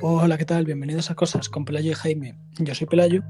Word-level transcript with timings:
Hola, 0.00 0.38
¿qué 0.38 0.44
tal? 0.44 0.64
Bienvenidos 0.64 1.10
a 1.10 1.16
Cosas 1.16 1.48
con 1.48 1.64
Pelayo 1.64 1.90
y 1.90 1.94
Jaime. 1.94 2.38
Yo 2.58 2.72
soy 2.72 2.86
Pelayo. 2.86 3.24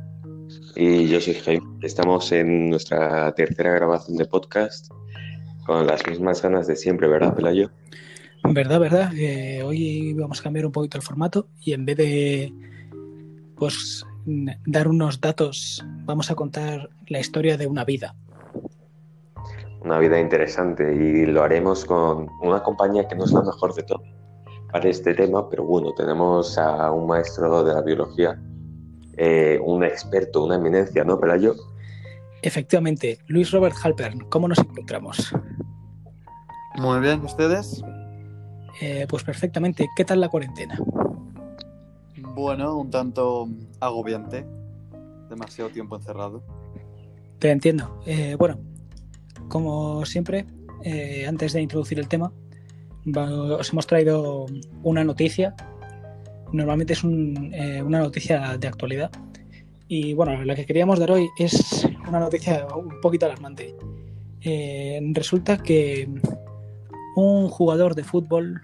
Y 0.76 1.08
yo 1.08 1.18
soy 1.18 1.32
Jaime. 1.32 1.66
Estamos 1.80 2.30
en 2.30 2.68
nuestra 2.68 3.32
tercera 3.32 3.72
grabación 3.72 4.18
de 4.18 4.26
podcast 4.26 4.92
con 5.64 5.86
las 5.86 6.06
mismas 6.06 6.42
ganas 6.42 6.66
de 6.66 6.76
siempre, 6.76 7.08
¿verdad, 7.08 7.34
Pelayo? 7.34 7.70
Verdad, 8.44 8.80
verdad. 8.80 9.12
Eh, 9.16 9.62
hoy 9.62 10.12
vamos 10.12 10.40
a 10.40 10.42
cambiar 10.42 10.66
un 10.66 10.72
poquito 10.72 10.98
el 10.98 11.02
formato 11.02 11.48
y 11.58 11.72
en 11.72 11.86
vez 11.86 11.96
de 11.96 12.52
pues 13.56 14.04
dar 14.66 14.88
unos 14.88 15.22
datos, 15.22 15.82
vamos 16.04 16.30
a 16.30 16.34
contar 16.34 16.90
la 17.06 17.18
historia 17.18 17.56
de 17.56 17.66
una 17.66 17.86
vida. 17.86 18.14
Una 19.80 19.98
vida 19.98 20.20
interesante 20.20 20.94
y 20.94 21.24
lo 21.24 21.42
haremos 21.42 21.86
con 21.86 22.28
una 22.42 22.62
compañía 22.62 23.08
que 23.08 23.14
no 23.14 23.24
es 23.24 23.32
la 23.32 23.40
mejor 23.40 23.74
de 23.74 23.84
todo 23.84 24.17
para 24.70 24.88
este 24.88 25.14
tema, 25.14 25.48
pero 25.48 25.64
bueno, 25.64 25.92
tenemos 25.94 26.58
a 26.58 26.90
un 26.92 27.06
maestro 27.06 27.64
de 27.64 27.74
la 27.74 27.82
biología, 27.82 28.40
eh, 29.16 29.58
un 29.64 29.82
experto, 29.82 30.44
una 30.44 30.56
eminencia, 30.56 31.04
¿no, 31.04 31.18
Pelayo? 31.18 31.54
Efectivamente, 32.42 33.18
Luis 33.26 33.50
Robert 33.50 33.74
Halpern, 33.82 34.20
¿cómo 34.28 34.46
nos 34.46 34.58
encontramos? 34.58 35.32
Muy 36.76 37.00
bien, 37.00 37.24
¿ustedes? 37.24 37.82
Eh, 38.80 39.06
pues 39.08 39.24
perfectamente, 39.24 39.88
¿qué 39.96 40.04
tal 40.04 40.20
la 40.20 40.28
cuarentena? 40.28 40.78
Bueno, 42.34 42.76
un 42.76 42.90
tanto 42.90 43.48
agobiante, 43.80 44.46
demasiado 45.28 45.70
tiempo 45.70 45.96
encerrado. 45.96 46.44
Te 47.40 47.50
entiendo. 47.50 48.00
Eh, 48.06 48.36
bueno, 48.38 48.60
como 49.48 50.04
siempre, 50.04 50.46
antes 51.26 51.54
de 51.54 51.62
introducir 51.62 51.98
el 51.98 52.06
tema, 52.06 52.32
os 53.14 53.72
hemos 53.72 53.86
traído 53.86 54.46
una 54.82 55.04
noticia. 55.04 55.54
Normalmente 56.52 56.94
es 56.94 57.02
eh, 57.04 57.82
una 57.82 58.00
noticia 58.00 58.56
de 58.56 58.68
actualidad. 58.68 59.10
Y 59.88 60.12
bueno, 60.14 60.44
la 60.44 60.54
que 60.54 60.66
queríamos 60.66 60.98
dar 60.98 61.10
hoy 61.10 61.28
es 61.38 61.86
una 62.06 62.20
noticia 62.20 62.66
un 62.74 63.00
poquito 63.00 63.26
alarmante. 63.26 63.74
Eh, 64.40 65.00
resulta 65.12 65.58
que 65.58 66.08
un 67.16 67.48
jugador 67.48 67.94
de 67.94 68.04
fútbol 68.04 68.62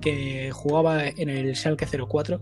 que 0.00 0.50
jugaba 0.52 1.08
en 1.08 1.28
el 1.28 1.56
Schalke 1.56 1.86
04 1.86 2.40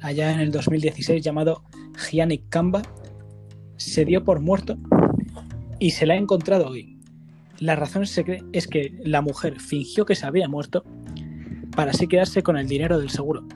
allá 0.00 0.32
en 0.32 0.40
el 0.40 0.50
2016 0.50 1.22
llamado 1.22 1.62
Gianni 1.96 2.38
Kamba 2.38 2.82
se 3.76 4.04
dio 4.04 4.24
por 4.24 4.40
muerto 4.40 4.76
y 5.78 5.90
se 5.90 6.06
la 6.06 6.14
ha 6.14 6.16
encontrado 6.16 6.68
hoy. 6.68 6.97
La 7.60 7.76
razón 7.76 8.04
es 8.04 8.66
que 8.68 8.98
la 9.04 9.20
mujer 9.20 9.60
fingió 9.60 10.04
que 10.04 10.14
se 10.14 10.26
había 10.26 10.48
muerto 10.48 10.84
para 11.74 11.90
así 11.92 12.06
quedarse 12.08 12.42
con 12.42 12.56
el 12.56 12.66
dinero 12.66 12.98
del 12.98 13.10
seguro. 13.10 13.46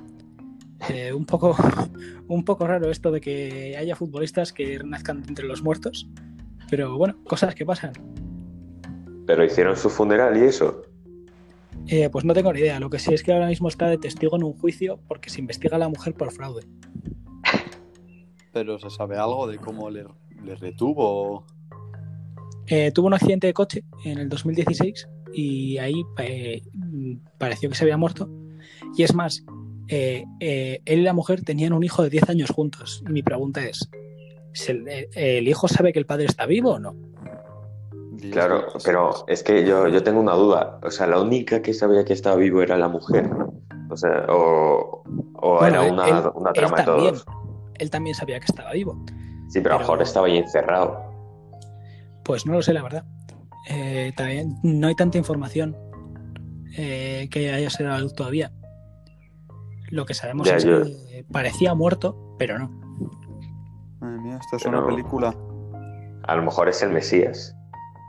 Eh, 0.89 1.13
un, 1.13 1.25
poco, 1.25 1.57
un 2.29 2.45
poco 2.45 2.67
raro 2.67 2.91
esto 2.91 3.11
de 3.11 3.21
que 3.21 3.77
haya 3.77 3.97
futbolistas 3.97 4.53
que 4.53 4.79
nazcan 4.85 5.25
entre 5.29 5.47
los 5.47 5.63
muertos, 5.63 6.09
pero 6.71 6.97
bueno, 6.97 7.17
cosas 7.25 7.55
que 7.55 7.65
pasan. 7.65 7.93
¿Pero 9.27 9.45
hicieron 9.45 9.77
su 9.77 9.89
funeral 9.89 10.37
y 10.37 10.47
eso? 10.47 10.83
Eh, 11.87 12.09
pues 12.11 12.25
no 12.25 12.35
tengo 12.35 12.53
ni 12.53 12.61
idea. 12.61 12.81
Lo 12.81 12.91
que 12.91 12.99
sé 12.99 13.15
es 13.15 13.23
que 13.23 13.33
ahora 13.33 13.47
mismo 13.47 13.69
está 13.69 13.89
de 13.89 13.99
testigo 13.99 14.37
en 14.37 14.45
un 14.45 14.53
juicio 14.53 14.99
porque 15.09 15.31
se 15.31 15.41
investiga 15.41 15.77
a 15.77 15.79
la 15.79 15.89
mujer 15.89 16.15
por 16.15 16.33
fraude. 16.33 16.67
¿Pero 18.53 18.79
se 18.79 18.91
sabe 18.91 19.17
algo 19.19 19.47
de 19.47 19.59
cómo 19.59 19.91
le, 19.91 20.05
le 20.45 20.55
retuvo? 20.57 21.47
Eh, 22.67 22.93
tuvo 22.93 23.09
un 23.09 23.15
accidente 23.15 23.47
de 23.47 23.53
coche 23.53 23.85
en 24.05 24.19
el 24.19 24.29
2016 24.29 25.09
y 25.35 25.79
ahí 25.79 26.05
eh, 26.19 26.63
pareció 27.39 27.69
que 27.69 27.75
se 27.75 27.85
había 27.85 27.97
muerto. 27.97 28.29
Y 28.97 29.03
es 29.03 29.15
más, 29.15 29.45
eh, 29.89 30.25
él 30.41 30.99
y 31.01 31.03
la 31.03 31.13
mujer 31.13 31.43
tenían 31.43 31.73
un 31.73 31.83
hijo 31.83 32.03
de 32.03 32.11
10 32.11 32.31
años 32.31 32.51
juntos. 32.51 33.03
Y 33.09 33.13
mi 33.13 33.23
pregunta 33.23 33.65
es, 33.65 33.89
¿el, 35.15 35.49
hijo 35.49 35.69
sabe 35.69 35.93
que 35.93 35.99
el 35.99 36.07
padre 36.07 36.27
está 36.27 36.47
vivo 36.47 36.73
o 36.73 36.79
no? 36.79 36.95
Claro, 38.31 38.67
pero 38.85 39.25
es 39.27 39.43
que 39.43 39.67
yo, 39.67 39.89
yo 39.89 40.03
tengo 40.03 40.21
una 40.21 40.35
duda. 40.35 40.79
O 40.85 40.91
sea, 40.91 41.09
la 41.09 41.21
única 41.21 41.61
que 41.61 41.75
sabía 41.75 42.05
que 42.05 42.13
estaba 42.13 42.37
vivo 42.37 42.63
era 42.63 42.77
la 42.77 42.89
mujer. 42.89 43.29
O 43.91 43.97
sea, 43.97 44.27
o, 44.29 45.03
era 45.67 45.83
una, 45.83 46.53
trama 46.53 46.79
de 46.79 46.85
todos. 46.85 47.27
Él 47.79 47.91
también 47.91 48.15
sabía 48.15 48.39
que 48.39 48.47
estaba 48.47 48.73
vivo. 48.73 49.05
Sí, 49.49 49.61
pero, 49.61 49.75
a 49.75 49.79
lo 49.79 49.81
mejor 49.81 50.03
estaba 50.03 50.29
ahí 50.29 50.39
encerrado. 50.39 51.12
Pues 52.25 52.47
no 52.47 52.53
lo 52.55 52.63
sé, 52.63 52.73
la 52.73 52.83
verdad. 52.83 53.05
Eh, 53.69 54.13
también 54.17 54.59
no 54.63 54.89
hay 54.89 54.95
tanta 54.95 55.19
información 55.19 55.77
eh, 56.77 57.29
que 57.31 57.53
haya 57.53 57.71
sido 57.71 57.91
la 57.91 58.01
luz 58.01 58.15
todavía. 58.15 58.53
Lo 59.91 60.07
que 60.07 60.15
sabemos 60.15 60.49
es 60.49 60.65
que 60.65 61.25
parecía 61.31 61.75
muerto, 61.75 62.37
pero 62.39 62.59
no. 62.59 62.69
Madre 64.01 64.21
mía, 64.21 64.39
esto 64.41 64.57
es 64.57 64.65
una 64.65 64.85
película. 64.87 65.37
A 66.25 66.37
lo 66.37 66.43
mejor 66.43 66.69
es 66.69 66.83
el 66.83 66.91
Mesías. 66.91 67.55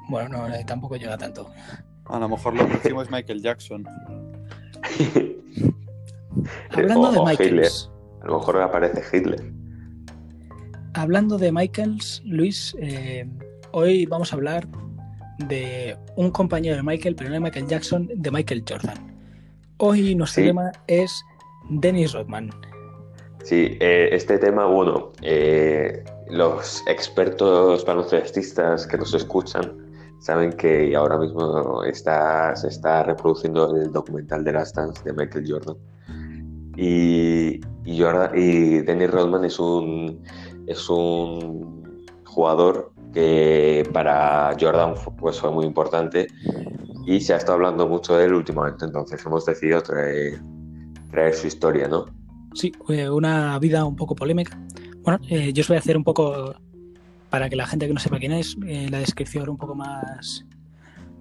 Bueno, 0.10 0.30
no, 0.30 0.48
eh, 0.54 0.64
tampoco 0.66 0.96
llega 0.96 1.18
tanto. 1.18 1.50
A 2.06 2.20
lo 2.20 2.30
mejor 2.30 2.56
lo 2.56 2.68
próximo 2.68 3.02
es 3.02 3.12
Michael 3.12 3.42
Jackson. 3.42 3.86
Hablando 6.72 7.12
de 7.12 7.22
Michael. 7.24 7.64
A 8.22 8.28
lo 8.28 8.40
mejor 8.40 8.62
aparece 8.62 9.18
Hitler. 9.18 9.52
Hablando 10.94 11.38
de 11.38 11.52
Michaels, 11.52 12.22
Luis, 12.26 12.76
eh, 12.80 13.28
Hoy 13.76 14.06
vamos 14.06 14.32
a 14.32 14.36
hablar 14.36 14.68
de 15.48 15.98
un 16.16 16.30
compañero 16.30 16.76
de 16.76 16.84
Michael, 16.84 17.16
pero 17.16 17.32
no 17.32 17.34
de 17.34 17.40
Michael 17.40 17.66
Jackson, 17.66 18.08
de 18.14 18.30
Michael 18.30 18.64
Jordan. 18.70 18.96
Hoy 19.78 20.14
nuestro 20.14 20.44
tema 20.44 20.72
es 20.86 21.26
Dennis 21.72 22.14
Rodman. 22.14 22.52
Sí, 23.44 23.76
eh, 23.80 24.10
este 24.12 24.38
tema, 24.38 24.68
bueno, 24.68 25.12
eh, 25.24 26.04
los 26.30 26.84
expertos 26.88 27.84
baloncestistas 27.84 28.86
que 28.86 28.96
nos 28.96 29.12
escuchan 29.16 29.76
saben 30.20 30.54
que 30.54 30.96
ahora 30.96 31.18
mismo 31.18 31.84
está, 31.84 32.56
se 32.56 32.68
está 32.68 33.02
reproduciendo 33.02 33.76
el 33.76 33.92
documental 33.92 34.44
de 34.44 34.54
Last 34.54 34.76
Dance 34.76 35.04
de 35.04 35.14
Michael 35.14 35.46
Jordan. 35.50 35.78
Y, 36.78 37.60
y, 37.86 38.00
Jordan, 38.00 38.30
y 38.36 38.82
Dennis 38.82 39.10
Rodman 39.10 39.46
es 39.46 39.60
un, 39.60 40.24
es 40.68 40.88
un 40.92 41.98
jugador 42.24 42.93
que 43.14 43.88
para 43.94 44.56
Jordan 44.60 44.96
pues, 45.18 45.40
fue 45.40 45.52
muy 45.52 45.66
importante 45.66 46.28
y 47.06 47.20
se 47.22 47.34
ha 47.34 47.38
estado 47.38 47.54
hablando 47.54 47.88
mucho 47.88 48.18
de 48.18 48.26
él 48.26 48.34
últimamente, 48.34 48.86
entonces 48.86 49.24
hemos 49.26 49.46
decidido 49.46 49.82
traer, 49.82 50.42
traer 51.12 51.34
su 51.34 51.48
historia, 51.48 51.88
¿no? 51.88 52.06
Sí, 52.54 52.72
una 53.12 53.58
vida 53.60 53.84
un 53.86 53.96
poco 53.96 54.16
polémica. 54.16 54.60
Bueno, 55.04 55.20
eh, 55.30 55.52
yo 55.54 55.62
os 55.62 55.68
voy 55.68 55.78
a 55.78 55.80
hacer 55.80 55.98
un 55.98 56.04
poco, 56.04 56.56
para 57.30 57.50
que 57.50 57.56
la 57.56 57.68
gente 57.68 57.88
que 57.88 57.94
no 57.94 58.00
sepa 58.00 58.20
quién 58.20 58.32
es, 58.32 58.56
eh, 58.66 58.88
la 58.90 59.00
descripción 59.00 59.50
un 59.50 59.58
poco 59.58 59.76
más 59.76 60.46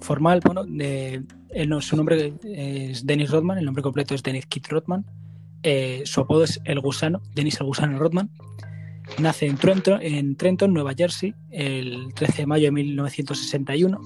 formal. 0.01 0.41
Bueno, 0.45 0.65
de, 0.65 1.25
su 1.81 1.97
nombre 1.97 2.35
es 2.45 3.07
Dennis 3.07 3.31
Rodman, 3.31 3.59
el 3.59 3.65
nombre 3.65 3.83
completo 3.83 4.15
es 4.15 4.23
Dennis 4.23 4.47
Kit 4.47 4.69
Rodman. 4.69 5.05
Eh, 5.63 6.03
su 6.05 6.21
apodo 6.21 6.45
es 6.45 6.61
El 6.65 6.81
Gusano, 6.81 7.23
Dennis 7.35 7.61
El 7.61 7.67
Gusano 7.67 7.99
Rodman. 7.99 8.31
Nace 9.19 9.47
en 9.47 9.57
Trenton, 9.57 10.01
en 10.03 10.37
Trenton, 10.37 10.73
Nueva 10.73 10.95
Jersey, 10.95 11.35
el 11.51 12.13
13 12.15 12.43
de 12.43 12.47
mayo 12.47 12.65
de 12.67 12.73
1961. 12.73 14.01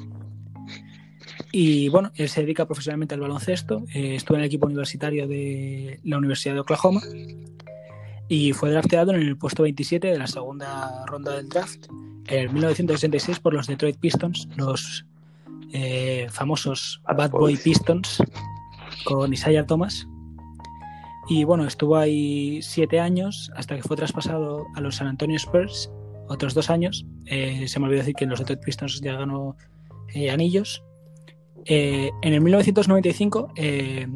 Y 1.53 1.89
bueno, 1.89 2.11
él 2.15 2.29
se 2.29 2.43
dedica 2.43 2.67
profesionalmente 2.67 3.15
al 3.15 3.21
baloncesto. 3.21 3.85
Eh, 3.95 4.17
estuvo 4.17 4.37
en 4.37 4.43
el 4.43 4.47
equipo 4.47 4.67
universitario 4.67 5.27
de 5.29 6.01
la 6.05 6.19
Universidad 6.19 6.55
de 6.55 6.61
Oklahoma 6.61 7.01
y 8.29 8.53
fue 8.53 8.71
drafteado 8.71 9.13
en 9.13 9.21
el 9.21 9.37
puesto 9.37 9.63
27 9.63 10.09
de 10.09 10.19
la 10.19 10.27
segunda 10.27 11.07
ronda 11.07 11.37
del 11.37 11.49
draft 11.49 11.87
en 12.29 12.53
1966 12.53 13.39
por 13.39 13.55
los 13.55 13.67
Detroit 13.69 13.97
Pistons, 13.99 14.49
los 14.57 15.07
eh, 15.73 16.27
famosos 16.31 17.01
Bad 17.05 17.31
Boy 17.31 17.57
Pistons, 17.57 18.23
con 19.05 19.33
Isaiah 19.33 19.65
Thomas. 19.65 20.07
Y 21.29 21.45
bueno, 21.45 21.67
estuvo 21.67 21.97
ahí 21.97 22.61
siete 22.63 23.01
años 23.01 23.51
hasta 23.57 23.75
que 23.75 23.83
fue 23.83 23.97
traspasado 23.97 24.67
a 24.75 24.81
los 24.81 24.97
San 24.97 25.09
Antonio 25.09 25.37
Spurs, 25.37 25.91
otros 26.29 26.55
dos 26.55 26.71
años. 26.71 27.05
Eh, 27.27 27.67
se 27.67 27.81
me 27.81 27.87
olvidó 27.87 28.01
decir 28.01 28.15
que 28.15 28.25
en 28.25 28.31
los 28.31 28.39
Detroit 28.39 28.63
Pistons 28.65 29.01
ya 29.01 29.15
ganó 29.15 29.57
eh, 30.15 30.31
anillos. 30.31 30.85
Eh, 31.65 32.11
en 32.23 32.33
el 32.33 32.41
1995 32.43 33.53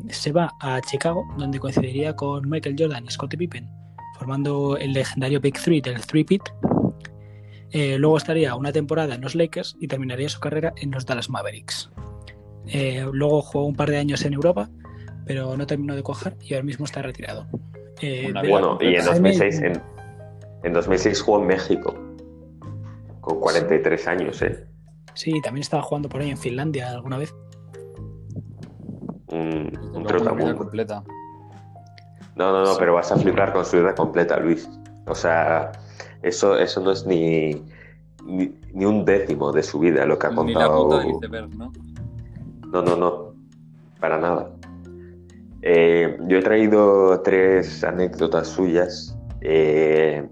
se 0.08 0.32
va 0.32 0.52
a 0.60 0.80
Chicago, 0.82 1.24
donde 1.36 1.58
coincidiría 1.58 2.14
con 2.14 2.48
Michael 2.48 2.76
Jordan 2.78 3.04
y 3.04 3.10
Scottie 3.10 3.38
Pippen, 3.38 3.68
formando 4.16 4.76
el 4.76 4.92
legendario 4.92 5.40
Big 5.40 5.60
Three 5.60 5.80
del 5.80 6.00
Three 6.06 6.22
Pit. 6.22 6.42
luego 7.72 8.18
estaría 8.18 8.54
una 8.54 8.70
temporada 8.70 9.16
en 9.16 9.20
los 9.20 9.34
Lakers 9.34 9.76
y 9.80 9.88
terminaría 9.88 10.28
su 10.28 10.38
carrera 10.38 10.72
en 10.76 10.92
los 10.92 11.06
Dallas 11.06 11.28
Mavericks. 11.28 11.90
luego 13.12 13.42
jugó 13.42 13.66
un 13.66 13.74
par 13.74 13.90
de 13.90 13.98
años 13.98 14.24
en 14.24 14.34
Europa 14.34 14.70
pero 15.26 15.56
no 15.56 15.66
terminó 15.66 15.94
de 15.94 16.02
cojar 16.02 16.34
y 16.40 16.54
ahora 16.54 16.64
mismo 16.64 16.84
está 16.84 17.02
retirado. 17.02 17.46
Eh, 18.02 18.32
bueno, 18.48 18.78
y 18.80 18.94
en 18.94 19.04
2006, 19.04 19.60
en, 20.62 20.72
2006 20.72 21.20
jugó 21.22 21.40
en 21.40 21.46
México, 21.48 21.94
con 23.20 23.40
43 23.40 24.08
años, 24.08 24.40
¿eh? 24.42 24.66
Sí, 25.14 25.40
también 25.42 25.62
estaba 25.62 25.82
jugando 25.82 26.08
por 26.08 26.20
ahí 26.22 26.30
en 26.30 26.38
Finlandia 26.38 26.90
alguna 26.90 27.18
vez. 27.18 27.34
Un, 29.28 29.70
un 29.94 30.04
trotamundo. 30.04 30.56
completa. 30.56 31.02
No, 32.36 32.52
no, 32.52 32.60
no, 32.60 32.66
Sí. 32.72 32.76
pero 32.78 32.94
vas 32.94 33.12
a 33.12 33.16
flipar 33.16 33.52
con 33.52 33.64
su 33.64 33.76
vida 33.76 33.94
completa, 33.94 34.38
Luis. 34.38 34.68
O 35.06 35.14
sea, 35.14 35.72
eso, 36.22 36.56
eso 36.58 36.80
no 36.80 36.90
es 36.92 37.06
ni, 37.06 37.62
ni, 38.24 38.54
ni 38.72 38.84
un 38.84 39.04
décimo 39.04 39.52
de 39.52 39.62
su 39.62 39.78
vida 39.78 40.06
lo 40.06 40.18
que 40.18 40.26
ha 40.28 40.30
Ni 40.30 40.54
la 40.54 40.66
contado. 40.68 40.88
punta 40.88 40.98
del 40.98 41.10
iceberg, 41.16 41.56
¿no? 41.56 41.72
No, 42.72 42.82
no, 42.82 42.96
no, 42.96 43.34
para 44.00 44.18
nada. 44.18 44.50
Eh, 45.62 46.16
yo 46.26 46.38
he 46.38 46.42
traído 46.42 47.20
tres 47.22 47.84
anécdotas 47.84 48.48
suyas 48.48 49.16
eh, 49.42 50.26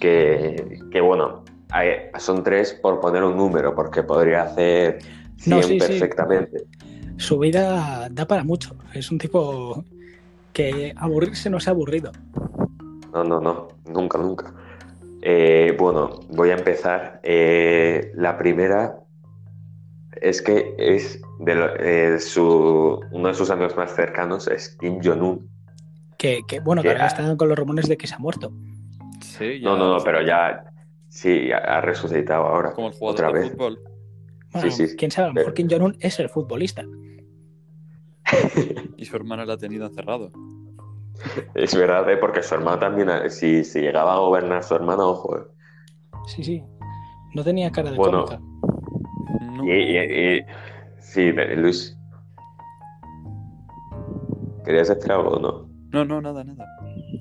que, 0.00 0.78
que, 0.90 1.00
bueno, 1.00 1.44
hay- 1.70 2.10
son 2.18 2.42
tres 2.42 2.72
por 2.74 3.00
poner 3.00 3.22
un 3.24 3.36
número, 3.36 3.74
porque 3.74 4.02
podría 4.02 4.42
hacer 4.42 4.98
100 5.38 5.56
No, 5.56 5.62
sí, 5.62 5.68
sí. 5.68 5.78
perfectamente. 5.78 6.64
Su 7.16 7.38
vida 7.38 8.08
da 8.10 8.26
para 8.26 8.44
mucho. 8.44 8.76
Es 8.92 9.10
un 9.10 9.18
tipo 9.18 9.84
que 10.52 10.92
aburrirse 10.96 11.48
no 11.48 11.58
se 11.60 11.70
ha 11.70 11.72
aburrido. 11.72 12.12
No, 13.12 13.24
no, 13.24 13.40
no, 13.40 13.68
nunca, 13.86 14.18
nunca. 14.18 14.52
Eh, 15.22 15.74
bueno, 15.78 16.20
voy 16.30 16.50
a 16.50 16.54
empezar. 16.54 17.20
Eh, 17.22 18.12
la 18.16 18.36
primera 18.36 18.98
es 20.20 20.42
que 20.42 20.74
es 20.78 21.20
de 21.40 21.54
lo- 21.54 21.76
eh, 21.76 22.18
su, 22.18 23.00
uno 23.12 23.28
de 23.28 23.34
sus 23.34 23.50
amigos 23.50 23.76
más 23.76 23.94
cercanos 23.94 24.48
es 24.48 24.76
Kim 24.80 25.00
Jong-un. 25.02 25.48
Que, 26.18 26.42
que, 26.46 26.60
bueno, 26.60 26.82
que 26.82 26.88
Que- 26.88 26.94
ahora 26.94 27.06
están 27.06 27.36
con 27.36 27.48
los 27.48 27.58
rumores 27.58 27.88
de 27.88 27.96
que 27.96 28.06
se 28.06 28.14
ha 28.14 28.18
muerto. 28.18 28.52
Sí, 29.20 29.60
ya. 29.60 29.68
No, 29.70 29.76
no, 29.76 29.96
no, 29.98 30.04
pero 30.04 30.22
ya 30.22 30.64
sí, 31.08 31.50
ha 31.52 31.80
resucitado 31.80 32.44
ahora. 32.44 32.72
Como 32.72 32.88
el 32.88 32.94
jugador 32.94 33.14
otra 33.14 33.32
de 33.32 33.40
vez. 33.40 33.50
fútbol. 33.52 33.78
Bueno, 34.52 34.70
Sí, 34.70 34.86
sí. 34.88 34.96
quién 34.96 35.10
sabe, 35.10 35.26
a 35.26 35.28
lo 35.28 35.34
mejor 35.34 35.54
Pero- 35.54 35.68
Kim 35.68 35.78
Jong-un 35.78 35.96
es 36.00 36.18
el 36.20 36.28
futbolista. 36.28 36.84
Y 38.96 39.04
su 39.04 39.16
hermana 39.16 39.44
la 39.44 39.54
ha 39.54 39.58
tenido 39.58 39.86
encerrado. 39.86 40.30
Es 41.54 41.74
verdad, 41.76 42.08
eh, 42.10 42.16
porque 42.16 42.42
su 42.42 42.54
hermano 42.54 42.78
también, 42.78 43.08
eh, 43.10 43.30
si, 43.30 43.64
si 43.64 43.80
llegaba 43.80 44.14
a 44.14 44.18
gobernar 44.18 44.62
su 44.64 44.74
hermano, 44.74 45.08
ojo. 45.10 45.38
eh. 45.38 45.42
Sí, 46.26 46.42
sí. 46.42 46.62
No 47.34 47.44
tenía 47.44 47.70
cara 47.70 47.90
de 47.90 47.96
Bueno. 47.96 48.24
cómica. 48.24 48.42
No. 49.56 49.64
Y, 49.64 49.70
y- 49.72 50.36
y- 50.38 50.46
sí, 51.00 51.32
Luis. 51.32 51.96
¿Querías 54.64 54.88
decir 54.88 55.12
algo 55.12 55.30
o 55.30 55.38
no? 55.40 55.68
no, 55.92 56.04
no, 56.04 56.20
nada, 56.20 56.42
nada. 56.42 56.64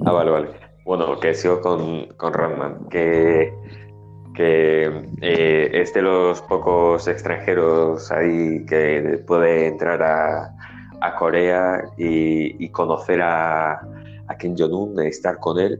Ah, 0.05 0.11
vale, 0.11 0.31
vale. 0.31 0.49
Bueno, 0.85 1.19
que 1.19 1.33
sigo 1.33 1.61
con, 1.61 2.07
con 2.17 2.33
Rodman, 2.33 2.89
que, 2.89 3.53
que 4.35 4.85
eh, 5.21 5.69
es 5.73 5.93
de 5.93 6.01
los 6.01 6.41
pocos 6.41 7.07
extranjeros 7.07 8.11
ahí 8.11 8.65
que 8.65 9.23
puede 9.27 9.67
entrar 9.67 10.01
a, 10.01 10.51
a 11.01 11.15
Corea 11.15 11.83
y, 11.97 12.63
y 12.65 12.69
conocer 12.69 13.21
a, 13.21 13.73
a 14.27 14.37
Kim 14.39 14.55
Jong-un, 14.57 14.99
estar 15.01 15.37
con 15.39 15.59
él. 15.59 15.79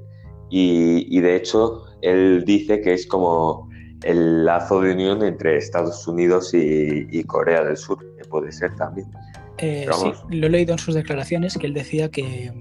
Y, 0.49 1.07
y 1.17 1.21
de 1.21 1.35
hecho, 1.35 1.85
él 2.01 2.44
dice 2.45 2.79
que 2.81 2.94
es 2.94 3.07
como 3.07 3.67
el 4.03 4.45
lazo 4.45 4.81
de 4.81 4.94
unión 4.94 5.23
entre 5.23 5.57
Estados 5.57 6.07
Unidos 6.07 6.53
y, 6.53 7.07
y 7.11 7.23
Corea 7.23 7.63
del 7.63 7.77
Sur, 7.77 8.00
que 8.17 8.25
puede 8.25 8.51
ser 8.51 8.75
también. 8.75 9.07
Eh, 9.59 9.88
sí, 9.94 10.11
lo 10.29 10.47
he 10.47 10.50
leído 10.50 10.73
en 10.73 10.79
sus 10.79 10.95
declaraciones 10.95 11.57
que 11.57 11.67
él 11.67 11.73
decía 11.73 12.09
que, 12.09 12.51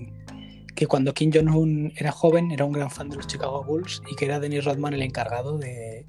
que 0.75 0.87
cuando 0.87 1.15
Kim 1.15 1.31
Jong-un 1.33 1.93
era 1.97 2.13
joven 2.13 2.51
era 2.51 2.65
un 2.65 2.73
gran 2.73 2.91
fan 2.91 3.09
de 3.09 3.17
los 3.17 3.27
Chicago 3.27 3.65
Bulls 3.65 4.03
y 4.11 4.15
que 4.17 4.27
era 4.27 4.39
Dennis 4.41 4.65
Rodman 4.65 4.93
el 4.95 5.03
encargado 5.03 5.59
de, 5.59 6.07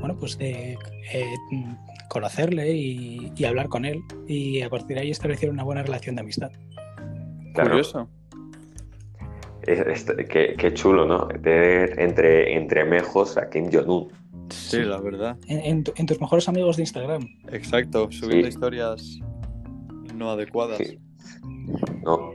bueno, 0.00 0.16
pues 0.18 0.38
de 0.38 0.78
eh, 1.12 1.34
conocerle 2.08 2.72
y, 2.72 3.32
y 3.36 3.44
hablar 3.44 3.68
con 3.68 3.84
él 3.84 4.00
y 4.28 4.62
a 4.62 4.70
partir 4.70 4.96
de 4.96 5.02
ahí 5.02 5.10
establecieron 5.10 5.56
una 5.56 5.64
buena 5.64 5.82
relación 5.82 6.14
de 6.14 6.22
amistad. 6.22 6.50
Claro. 7.54 7.70
Curioso. 7.70 8.08
Es- 9.62 9.80
es- 9.80 10.04
qué, 10.28 10.54
qué 10.56 10.72
chulo, 10.74 11.04
¿no? 11.06 11.26
Tener 11.26 11.98
entre, 11.98 12.54
entre 12.56 12.84
mejos 12.84 13.36
a 13.36 13.50
Kim 13.50 13.68
Jong-un. 13.72 14.12
Sí, 14.50 14.82
la 14.82 14.98
verdad. 15.00 15.36
En, 15.48 15.60
en 15.60 15.84
tu- 15.84 15.92
en 15.96 16.06
tus 16.06 16.20
mejores 16.20 16.48
amigos 16.48 16.76
de 16.76 16.82
Instagram. 16.82 17.26
Exacto. 17.50 18.08
Subiendo 18.10 18.46
Sí. 18.46 18.52
historias 18.54 19.18
no 20.14 20.30
adecuadas. 20.30 20.78
Sí. 20.78 20.98
No. 22.04 22.32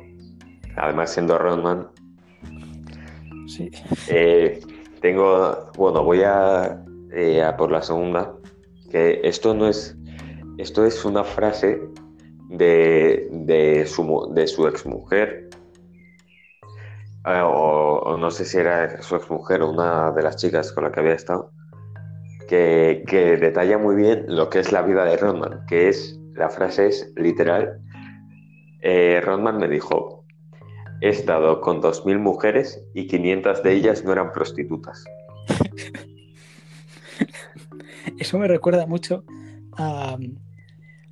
Además, 0.77 1.11
siendo 1.13 1.37
Rodman, 1.37 1.87
Sí. 3.47 3.69
eh, 4.09 4.59
tengo. 5.01 5.71
Bueno, 5.77 6.03
voy 6.03 6.21
a, 6.23 6.83
eh, 7.13 7.41
a 7.43 7.55
por 7.57 7.71
la 7.71 7.81
segunda. 7.81 8.33
Que 8.89 9.21
esto 9.23 9.53
no 9.53 9.67
es. 9.67 9.97
Esto 10.57 10.85
es 10.85 11.03
una 11.05 11.23
frase 11.23 11.79
de, 12.49 13.27
de 13.31 13.85
su, 13.87 14.31
de 14.33 14.47
su 14.47 14.67
exmujer. 14.67 15.49
Eh, 17.25 17.41
o, 17.43 17.99
o 18.03 18.17
no 18.17 18.31
sé 18.31 18.45
si 18.45 18.57
era 18.57 19.01
su 19.01 19.15
exmujer 19.15 19.61
o 19.61 19.69
una 19.71 20.11
de 20.11 20.23
las 20.23 20.35
chicas 20.37 20.71
con 20.71 20.83
la 20.83 20.91
que 20.91 20.99
había 20.99 21.13
estado. 21.13 21.51
Que, 22.51 23.05
que 23.07 23.37
detalla 23.37 23.77
muy 23.77 23.95
bien 23.95 24.25
lo 24.27 24.49
que 24.49 24.59
es 24.59 24.73
la 24.73 24.81
vida 24.81 25.05
de 25.05 25.15
Rodman. 25.15 25.61
Que 25.69 25.87
es. 25.87 26.19
La 26.33 26.49
frase 26.49 26.87
es 26.87 27.13
literal. 27.15 27.79
Eh, 28.81 29.21
Rodman 29.23 29.55
me 29.57 29.69
dijo: 29.69 30.25
He 30.99 31.07
estado 31.07 31.61
con 31.61 31.81
2.000 31.81 32.19
mujeres 32.19 32.83
y 32.93 33.07
500 33.07 33.63
de 33.63 33.71
ellas 33.71 34.03
no 34.03 34.11
eran 34.11 34.33
prostitutas. 34.33 35.05
Eso 38.19 38.37
me 38.37 38.49
recuerda 38.49 38.85
mucho 38.85 39.23
a, 39.77 40.17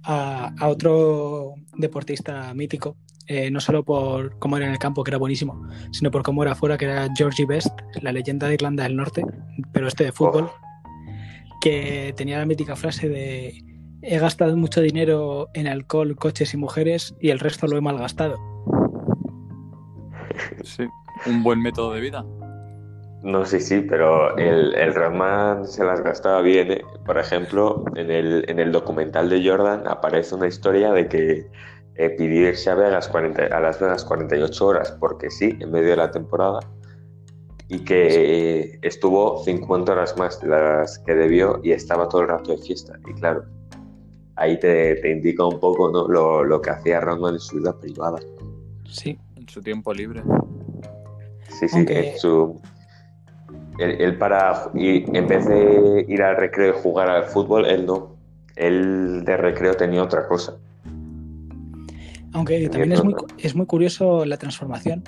a- 0.03 0.53
a 0.59 0.67
otro 0.67 1.53
deportista 1.77 2.53
mítico, 2.53 2.97
eh, 3.27 3.49
no 3.49 3.61
solo 3.61 3.83
por 3.83 4.37
cómo 4.39 4.57
era 4.57 4.65
en 4.65 4.73
el 4.73 4.79
campo, 4.79 5.03
que 5.03 5.11
era 5.11 5.17
buenísimo, 5.17 5.67
sino 5.91 6.11
por 6.11 6.23
cómo 6.23 6.43
era 6.43 6.51
afuera, 6.53 6.77
que 6.77 6.85
era 6.85 7.07
Georgie 7.15 7.45
Best, 7.45 7.69
la 8.01 8.11
leyenda 8.11 8.47
de 8.47 8.55
Irlanda 8.55 8.83
del 8.83 8.95
Norte, 8.95 9.23
pero 9.71 9.87
este 9.87 10.05
de 10.05 10.11
fútbol, 10.11 10.49
que 11.61 12.13
tenía 12.15 12.39
la 12.39 12.45
mítica 12.45 12.75
frase 12.75 13.09
de 13.09 13.63
he 14.01 14.17
gastado 14.17 14.55
mucho 14.55 14.81
dinero 14.81 15.49
en 15.53 15.67
alcohol, 15.67 16.15
coches 16.15 16.53
y 16.53 16.57
mujeres 16.57 17.15
y 17.19 17.29
el 17.29 17.39
resto 17.39 17.67
lo 17.67 17.77
he 17.77 17.81
malgastado. 17.81 18.37
Sí. 20.63 20.87
Un 21.25 21.43
buen 21.43 21.61
método 21.61 21.93
de 21.93 22.01
vida. 22.01 22.25
No 23.21 23.45
sé 23.45 23.59
sí, 23.59 23.81
pero 23.81 24.37
el, 24.37 24.73
el 24.75 24.95
Rodman 24.95 25.67
se 25.67 25.83
las 25.83 26.01
gastaba 26.01 26.41
bien. 26.41 26.71
¿eh? 26.71 26.81
Por 27.05 27.17
ejemplo, 27.17 27.83
en 27.95 28.09
el, 28.09 28.45
en 28.47 28.59
el 28.59 28.71
documental 28.71 29.29
de 29.29 29.45
Jordan 29.45 29.87
aparece 29.87 30.35
una 30.35 30.47
historia 30.47 30.93
de 30.93 31.09
que 31.09 31.47
eh, 31.95 32.09
pidió 32.11 32.47
irse 32.47 32.69
a, 32.69 32.75
Vegas 32.75 33.09
40 33.09 33.47
a 33.47 33.59
Las 33.59 33.81
Vegas 33.81 34.05
48 34.05 34.65
horas 34.65 34.95
porque 34.97 35.29
sí, 35.29 35.57
en 35.59 35.71
medio 35.71 35.89
de 35.89 35.97
la 35.97 36.11
temporada, 36.11 36.59
y 37.69 37.79
que 37.79 38.79
estuvo 38.81 39.43
50 39.43 39.91
horas 39.91 40.17
más 40.17 40.41
de 40.41 40.49
las 40.49 40.99
que 40.99 41.13
debió 41.13 41.59
y 41.63 41.71
estaba 41.71 42.09
todo 42.09 42.21
el 42.23 42.27
rato 42.27 42.51
de 42.51 42.57
fiesta. 42.57 42.99
Y 43.07 43.13
claro, 43.13 43.45
ahí 44.35 44.59
te, 44.59 44.95
te 44.95 45.11
indica 45.11 45.45
un 45.45 45.59
poco 45.59 45.89
¿no? 45.91 46.07
lo, 46.07 46.43
lo 46.43 46.61
que 46.61 46.71
hacía 46.71 46.99
Rodman 46.99 47.35
en 47.35 47.39
su 47.39 47.57
vida 47.57 47.77
privada. 47.79 48.17
Sí, 48.89 49.17
En 49.35 49.47
su 49.47 49.61
tiempo 49.61 49.93
libre. 49.93 50.23
Sí, 51.47 51.67
sí, 51.67 51.77
Aunque- 51.77 52.11
en 52.13 52.17
su... 52.17 52.59
Él, 53.77 53.91
él 54.01 54.17
para... 54.17 54.71
Y 54.73 55.05
en 55.15 55.27
vez 55.27 55.45
de 55.47 56.05
ir 56.09 56.21
al 56.23 56.35
recreo 56.37 56.75
y 56.75 56.81
jugar 56.81 57.09
al 57.09 57.23
fútbol, 57.25 57.65
él 57.65 57.85
no. 57.85 58.15
Él 58.55 59.23
de 59.23 59.37
recreo 59.37 59.73
tenía 59.75 60.03
otra 60.03 60.27
cosa. 60.27 60.57
Aunque 62.33 62.67
también 62.69 62.91
es 62.93 63.03
muy, 63.03 63.13
es 63.37 63.55
muy 63.55 63.65
curioso 63.67 64.25
la 64.25 64.37
transformación. 64.37 65.03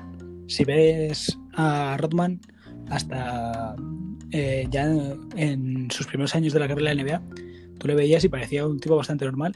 Si 0.51 0.65
ves 0.65 1.37
a 1.53 1.95
Rodman 1.97 2.41
hasta 2.89 3.73
eh, 4.31 4.67
ya 4.69 4.83
en 5.37 5.89
sus 5.89 6.07
primeros 6.07 6.35
años 6.35 6.51
de 6.51 6.59
la 6.59 6.67
carrera 6.67 6.89
de 6.89 6.95
la 6.95 7.03
NBA, 7.03 7.21
tú 7.79 7.87
le 7.87 7.95
veías 7.95 8.23
y 8.25 8.29
parecía 8.29 8.67
un 8.67 8.79
tipo 8.79 8.97
bastante 8.97 9.23
normal. 9.23 9.55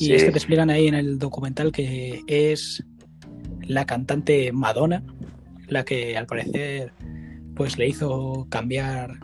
Y 0.00 0.06
Sí. 0.06 0.12
es 0.14 0.24
que 0.24 0.32
te 0.32 0.38
explican 0.38 0.68
ahí 0.68 0.88
en 0.88 0.94
el 0.94 1.18
documental 1.20 1.70
que 1.70 2.22
es 2.26 2.84
la 3.68 3.84
cantante 3.84 4.50
Madonna 4.50 5.04
la 5.68 5.84
que 5.84 6.16
al 6.16 6.26
parecer 6.26 6.92
pues 7.54 7.78
le 7.78 7.86
hizo 7.86 8.46
cambiar 8.50 9.20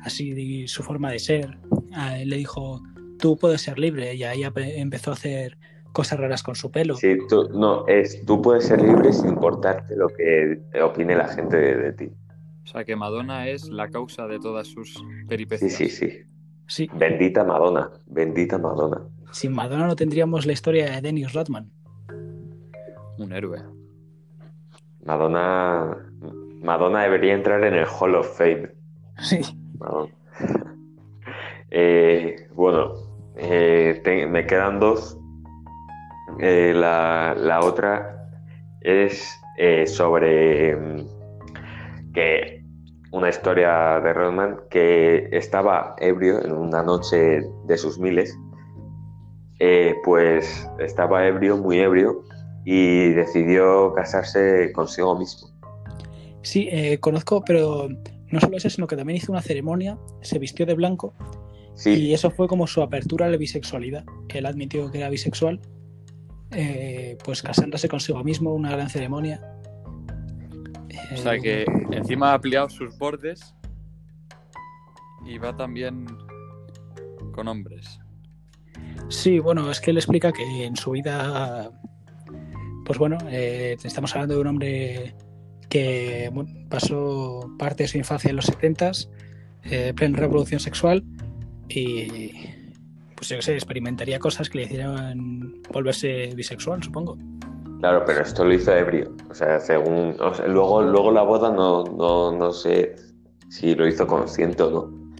así 0.00 0.68
su 0.68 0.84
forma 0.84 1.10
de 1.10 1.18
ser. 1.18 1.58
A 1.92 2.20
él 2.20 2.28
le 2.28 2.36
dijo, 2.36 2.80
tú 3.18 3.36
puedes 3.36 3.62
ser 3.62 3.80
libre 3.80 4.14
y 4.14 4.22
ahí 4.22 4.42
empezó 4.76 5.10
a 5.10 5.14
hacer 5.14 5.58
cosas 5.92 6.18
raras 6.18 6.42
con 6.42 6.54
su 6.54 6.70
pelo. 6.70 6.96
Sí, 6.96 7.16
tú, 7.28 7.48
no, 7.52 7.86
es, 7.86 8.24
tú 8.26 8.40
puedes 8.42 8.66
ser 8.66 8.80
libre 8.82 9.12
sin 9.12 9.28
importarte 9.30 9.94
lo 9.96 10.08
que 10.08 10.60
opine 10.82 11.14
la 11.16 11.28
gente 11.28 11.56
de, 11.56 11.76
de 11.76 11.92
ti. 11.92 12.10
O 12.64 12.66
sea 12.66 12.84
que 12.84 12.96
Madonna 12.96 13.48
es 13.48 13.68
la 13.68 13.88
causa 13.90 14.26
de 14.26 14.38
todas 14.38 14.68
sus 14.68 14.94
Sí, 14.94 15.02
peripecias. 15.28 15.72
sí, 15.72 15.88
sí. 15.88 16.08
Sí, 16.66 16.88
Bendita 16.94 17.44
Madonna, 17.44 17.90
bendita 18.06 18.56
Madonna. 18.56 19.02
sin 19.32 19.52
Madonna 19.52 19.86
no 19.86 19.96
tendríamos 19.96 20.46
la 20.46 20.52
historia 20.52 20.90
de 20.90 21.00
Dennis 21.02 21.32
Rodman. 21.34 21.70
Un 23.18 23.32
héroe. 23.32 23.58
Madonna, 25.04 25.96
Madonna 26.62 27.02
debería 27.02 27.34
entrar 27.34 27.62
en 27.64 27.74
el 27.74 27.84
Hall 27.86 28.14
of 28.14 28.38
Fame. 28.38 28.70
Sí. 29.18 29.40
Eh, 31.74 32.48
bueno, 32.54 32.92
eh, 33.36 34.00
te- 34.04 34.26
me 34.26 34.46
quedan 34.46 34.78
dos. 34.78 35.16
Eh, 36.40 36.72
la, 36.74 37.34
la 37.38 37.60
otra 37.60 38.28
es 38.80 39.38
eh, 39.58 39.86
sobre 39.86 40.76
mm, 40.76 42.12
que 42.12 42.62
una 43.12 43.28
historia 43.28 44.00
de 44.00 44.12
Rodman 44.12 44.60
que 44.70 45.28
estaba 45.32 45.94
ebrio 45.98 46.42
en 46.42 46.52
una 46.52 46.82
noche 46.82 47.42
de 47.66 47.76
sus 47.76 47.98
miles, 47.98 48.36
eh, 49.58 49.94
pues 50.04 50.68
estaba 50.80 51.26
ebrio, 51.26 51.58
muy 51.58 51.78
ebrio, 51.78 52.24
y 52.64 53.10
decidió 53.10 53.92
casarse 53.94 54.72
consigo 54.72 55.18
mismo. 55.18 55.48
Sí, 56.42 56.68
eh, 56.72 56.98
conozco, 56.98 57.44
pero 57.44 57.88
no 58.28 58.40
solo 58.40 58.56
eso, 58.56 58.70
sino 58.70 58.86
que 58.86 58.96
también 58.96 59.18
hizo 59.18 59.30
una 59.30 59.42
ceremonia, 59.42 59.98
se 60.22 60.38
vistió 60.38 60.64
de 60.64 60.74
blanco 60.74 61.14
Sí, 61.74 61.90
y 61.90 62.14
eso 62.14 62.30
fue 62.30 62.48
como 62.48 62.66
su 62.66 62.82
apertura 62.82 63.26
a 63.26 63.30
la 63.30 63.36
bisexualidad. 63.36 64.04
Él 64.28 64.46
admitió 64.46 64.90
que 64.90 64.98
era 64.98 65.08
bisexual, 65.08 65.60
eh, 66.54 67.16
pues 67.24 67.42
casándose 67.42 67.88
consigo 67.88 68.22
mismo, 68.22 68.54
una 68.54 68.70
gran 68.70 68.88
ceremonia. 68.88 69.40
O 71.12 71.16
sea 71.16 71.36
Eh, 71.36 71.40
que 71.40 71.64
encima 71.90 72.30
ha 72.30 72.34
ampliado 72.34 72.68
sus 72.68 72.96
bordes 72.98 73.54
y 75.24 75.38
va 75.38 75.56
también 75.56 76.06
con 77.32 77.48
hombres. 77.48 78.00
Sí, 79.08 79.38
bueno, 79.38 79.70
es 79.70 79.80
que 79.80 79.90
él 79.90 79.98
explica 79.98 80.32
que 80.32 80.64
en 80.64 80.76
su 80.76 80.92
vida, 80.92 81.70
pues 82.84 82.98
bueno, 82.98 83.18
eh, 83.30 83.76
estamos 83.82 84.14
hablando 84.14 84.34
de 84.34 84.40
un 84.40 84.46
hombre 84.46 85.14
que 85.68 86.30
bueno, 86.32 86.50
pasó 86.68 87.50
parte 87.58 87.84
de 87.84 87.88
su 87.88 87.98
infancia 87.98 88.30
en 88.30 88.36
los 88.36 88.50
70s, 88.50 89.08
eh, 89.64 89.92
plena 89.94 90.18
revolución 90.18 90.60
sexual, 90.60 91.04
y 91.68 92.30
pues 93.22 93.28
yo 93.28 93.36
qué 93.36 93.42
sé, 93.42 93.54
experimentaría 93.54 94.18
cosas 94.18 94.50
que 94.50 94.58
le 94.58 94.64
hicieran 94.64 95.62
volverse 95.72 96.32
bisexual, 96.34 96.82
supongo. 96.82 97.16
claro, 97.78 98.02
pero 98.04 98.22
esto 98.22 98.44
lo 98.44 98.52
hizo 98.52 98.74
ebrio. 98.74 99.14
O 99.30 99.34
sea, 99.34 99.60
según. 99.60 100.16
o 100.18 100.34
sea, 100.34 100.48
luego, 100.48 100.82
luego 100.82 101.12
la 101.12 101.22
boda 101.22 101.48
no, 101.52 101.84
no, 101.84 102.36
no 102.36 102.50
sé 102.50 102.96
si 103.48 103.76
lo 103.76 103.86
hizo 103.86 104.08
consciente 104.08 104.60
o 104.64 104.70
no. 104.72 105.12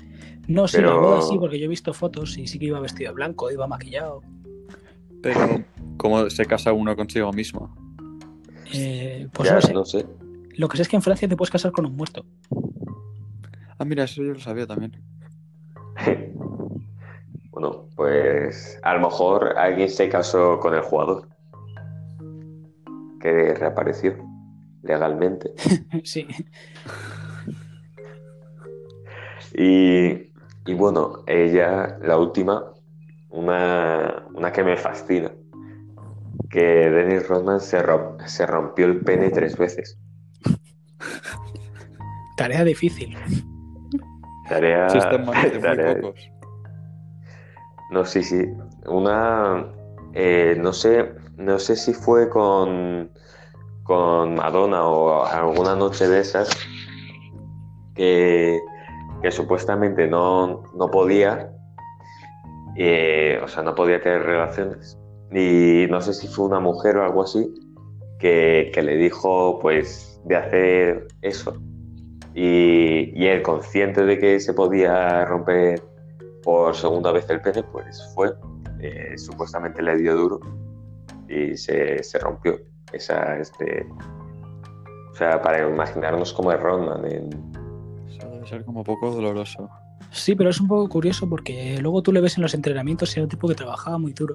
No, 0.49 0.67
sí, 0.67 0.79
Pero- 0.79 0.95
la 0.95 0.97
boda 1.01 1.23
sí, 1.23 1.37
porque 1.39 1.61
yo 1.61 1.67
he 1.67 1.69
visto 1.69 1.95
fotos 1.95 2.37
y 2.39 2.49
sí 2.49 2.59
que 2.59 2.65
iba 2.67 2.81
vestido 2.81 3.11
de 3.11 3.15
blanco, 3.15 3.53
iba 3.53 3.69
maquillado. 3.69 4.21
Pero, 5.23 5.63
¿cómo 5.97 6.29
se 6.29 6.45
casa 6.47 6.73
uno 6.73 6.97
consigo 6.97 7.33
mismo? 7.33 7.73
Eh, 8.75 9.29
pues 9.33 9.49
Ya, 9.49 9.55
no 9.55 9.61
sé. 9.61 9.73
no 9.75 9.85
sé. 9.85 10.07
Lo 10.57 10.67
que 10.69 10.77
sé 10.77 10.83
es 10.83 10.89
que 10.89 10.97
en 10.97 11.03
Francia 11.03 11.29
te 11.29 11.37
puedes 11.37 11.53
casar 11.53 11.71
con 11.71 11.87
un 11.87 11.95
muerto. 11.95 12.27
Ah, 13.79 13.85
mira, 13.85 14.03
eso 14.03 14.25
yo 14.25 14.33
lo 14.33 14.41
sabía 14.41 14.67
también. 14.67 15.01
Bueno, 17.63 17.87
pues 17.95 18.81
a 18.83 18.95
lo 18.95 19.03
mejor 19.09 19.57
alguien 19.57 19.89
se 19.89 20.09
casó 20.09 20.59
con 20.59 20.75
el 20.75 20.81
jugador 20.81 21.29
que 23.21 23.55
reapareció 23.55 24.17
legalmente. 24.83 25.53
sí. 26.03 26.27
Y, 29.55 30.33
y 30.67 30.75
bueno, 30.75 31.23
ella, 31.29 31.99
la 32.03 32.19
última, 32.19 32.73
una, 33.31 34.25
una 34.35 34.53
que 34.53 34.65
me 34.65 34.77
fascina, 34.77 35.31
que 36.51 36.61
Dennis 36.65 37.29
Rodman 37.29 37.61
se, 37.61 37.81
rom- 37.81 38.19
se 38.27 38.45
rompió 38.45 38.87
el 38.87 38.99
pene 39.03 39.31
tres 39.31 39.57
veces. 39.57 40.01
Tarea 42.37 42.65
difícil. 42.65 43.17
Tarea, 44.49 44.89
Sí, 44.89 44.99
muy 44.99 45.77
pocos. 46.01 46.29
No, 47.93 48.07
sí, 48.07 48.23
sí. 48.23 48.43
Una, 48.87 49.71
eh, 50.15 50.57
no 50.59 50.73
sé, 50.73 51.13
no 51.37 51.59
sé 51.59 51.77
si 51.77 51.93
fue 51.93 52.31
con, 52.31 53.11
con 53.83 54.35
Madonna 54.35 54.83
o 54.89 55.25
alguna 55.27 55.77
noche 55.77 56.09
de 56.09 56.21
esas 56.21 56.49
que, 57.95 58.59
que 59.21 59.31
supuestamente 59.31 60.07
no, 60.07 60.63
no 60.75 60.91
podía, 60.91 61.53
o 63.43 63.49
sea, 63.49 63.63
no 63.63 63.75
podía 63.75 64.01
tener 64.01 64.23
relaciones. 64.23 64.99
Y 65.31 65.87
no 65.91 66.01
sé 66.01 66.15
si 66.15 66.29
fue 66.29 66.47
una 66.47 66.61
mujer 66.61 66.97
o 66.97 67.05
algo 67.05 67.25
así 67.25 67.47
que, 68.19 68.71
que 68.73 68.83
le 68.83 68.97
dijo, 68.97 69.59
pues, 69.61 70.19
de 70.25 70.37
hacer 70.37 71.09
eso. 71.21 71.61
Y, 72.35 73.13
y 73.15 73.27
él, 73.27 73.43
consciente 73.43 74.07
de 74.07 74.19
que 74.19 74.41
se 74.41 74.55
podía 74.55 75.27
romper 75.27 75.92
por 76.43 76.75
segunda 76.75 77.13
vez 77.13 77.29
el 77.31 77.41
pene, 77.41 77.63
pues 77.63 78.13
fue. 78.15 78.33
Eh, 78.81 79.17
supuestamente 79.17 79.81
le 79.81 79.97
dio 79.97 80.17
duro 80.17 80.41
y 81.29 81.57
se, 81.57 82.03
se 82.03 82.19
rompió. 82.19 82.59
Esa, 82.93 83.39
este, 83.39 83.87
o 85.13 85.15
sea, 85.15 85.41
para 85.41 85.69
imaginarnos 85.69 86.33
cómo 86.33 86.53
es 86.53 86.61
Rodman 86.61 87.05
en, 87.11 87.31
Eso 88.09 88.29
debe 88.29 88.47
ser 88.47 88.65
como 88.65 88.83
poco 88.83 89.11
doloroso. 89.11 89.69
Sí, 90.11 90.35
pero 90.35 90.51
es 90.51 90.61
un 90.61 90.69
poco 90.69 90.89
curioso 90.89 91.29
porque 91.29 91.79
luego 91.81 92.03
tú 92.03 92.13
le 92.13 92.21
ves 92.21 92.37
en 92.37 92.43
los 92.43 92.55
entrenamientos 92.55 93.15
y 93.17 93.21
era 93.21 93.25
un 93.25 93.31
tipo 93.31 93.49
que 93.49 93.55
trabajaba 93.55 93.99
muy 93.99 94.13
duro. 94.13 94.35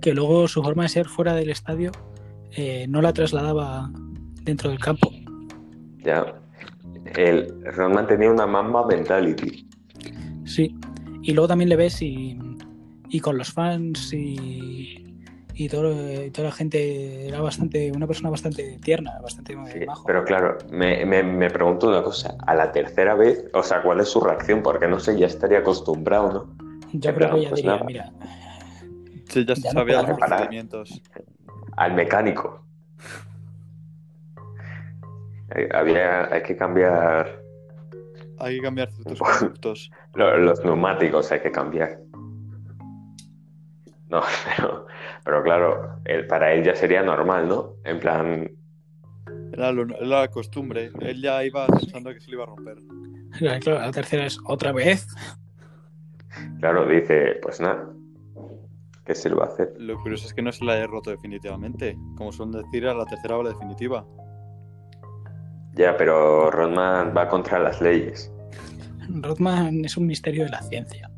Que 0.00 0.14
luego 0.14 0.48
su 0.48 0.62
forma 0.62 0.84
de 0.84 0.88
ser 0.88 1.06
fuera 1.06 1.34
del 1.34 1.50
estadio 1.50 1.90
eh, 2.52 2.86
no 2.88 3.02
la 3.02 3.12
trasladaba 3.12 3.90
dentro 4.42 4.70
del 4.70 4.78
campo. 4.78 5.10
ya. 5.98 6.40
El 7.14 7.62
Rodman 7.72 8.06
tenía 8.06 8.30
una 8.30 8.46
mamba 8.46 8.84
mentality. 8.86 9.65
Y 11.26 11.32
luego 11.32 11.48
también 11.48 11.68
le 11.68 11.76
ves 11.76 12.00
y, 12.02 12.38
y 13.08 13.18
con 13.20 13.36
los 13.36 13.52
fans 13.52 14.12
y, 14.12 15.04
y, 15.54 15.68
todo, 15.68 16.24
y 16.24 16.30
toda 16.30 16.48
la 16.48 16.52
gente 16.54 17.26
era 17.26 17.40
bastante 17.40 17.90
una 17.90 18.06
persona 18.06 18.30
bastante 18.30 18.78
tierna, 18.82 19.18
bastante 19.20 19.56
Sí, 19.72 19.80
majo. 19.84 20.04
pero 20.06 20.24
claro, 20.24 20.56
me, 20.70 21.04
me- 21.04 21.24
me 21.24 21.50
pregunto 21.50 21.88
una 21.88 22.02
cosa. 22.04 22.36
A 22.46 22.54
la 22.54 22.70
tercera 22.70 23.14
vez, 23.16 23.44
o 23.54 23.62
sea, 23.64 23.82
¿cuál 23.82 23.98
es 24.00 24.08
su 24.08 24.20
reacción? 24.20 24.62
Porque 24.62 24.86
no 24.86 25.00
sé, 25.00 25.18
ya 25.18 25.26
estaría 25.26 25.58
acostumbrado, 25.58 26.32
¿no? 26.32 26.56
Yo 26.92 27.12
creo 27.12 27.30
que 27.32 27.38
ella 27.40 27.48
pues 27.48 27.60
diría, 27.62 27.72
nada. 27.76 27.84
mira, 27.86 28.12
Sí, 29.28 29.44
ya 29.44 29.54
Ya 29.54 29.72
no 29.72 29.80
sabía 29.80 29.96
puedo 30.02 30.08
los 30.16 30.20
procedimientos. 30.28 31.02
Al 31.76 31.94
mecánico. 31.94 32.62
Eh, 35.54 35.68
Había, 35.72 36.32
hay 36.34 36.42
que 36.42 36.56
cambiar 36.56 37.40
Hay 38.38 38.56
que 38.56 38.62
cambiar 38.62 38.90
ciertos 38.90 39.18
conductos. 39.18 39.90
Lo- 40.14 40.36
Los 40.38 40.64
neumáticos 40.64 41.30
hay 41.32 41.40
que 41.40 41.50
cambiar. 41.50 41.98
No, 44.08 44.20
pero, 44.56 44.86
pero 45.24 45.42
claro, 45.42 46.00
él- 46.04 46.26
para 46.26 46.52
él 46.52 46.64
ya 46.64 46.74
sería 46.74 47.02
normal, 47.02 47.48
¿no? 47.48 47.72
En 47.84 47.98
plan, 47.98 48.50
Era, 49.52 49.72
lo- 49.72 49.82
era 49.96 50.06
la 50.06 50.28
costumbre. 50.28 50.90
Él 51.00 51.20
ya 51.22 51.42
iba 51.44 51.66
pensando 51.66 52.12
que 52.12 52.20
se 52.20 52.30
lo 52.30 52.36
iba 52.36 52.44
a 52.44 52.46
romper. 52.46 52.76
claro, 53.60 53.80
la 53.80 53.90
tercera 53.90 54.26
es 54.26 54.38
otra 54.44 54.72
vez. 54.72 55.06
claro, 56.60 56.86
dice, 56.86 57.38
pues 57.42 57.60
nada, 57.60 57.88
¿qué 59.04 59.14
se 59.14 59.28
le 59.28 59.34
va 59.34 59.44
a 59.44 59.48
hacer? 59.48 59.72
Lo 59.78 60.00
curioso 60.00 60.26
es 60.26 60.34
que 60.34 60.42
no 60.42 60.52
se 60.52 60.64
la 60.64 60.74
haya 60.74 60.86
roto 60.86 61.10
definitivamente. 61.10 61.96
Como 62.16 62.30
suelen 62.32 62.62
decir, 62.62 62.84
era 62.84 62.94
la 62.94 63.06
tercera 63.06 63.36
ola 63.38 63.50
definitiva. 63.50 64.06
Ya, 65.76 65.96
pero 65.96 66.50
Rodman 66.50 67.14
va 67.16 67.28
contra 67.28 67.58
las 67.58 67.80
leyes. 67.80 68.32
Rodman 69.20 69.84
es 69.84 69.96
un 69.96 70.06
misterio 70.06 70.44
de 70.44 70.50
la 70.50 70.62
ciencia. 70.62 71.10